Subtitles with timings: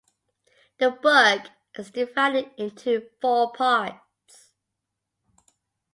[0.79, 4.51] The book is divided into four parts.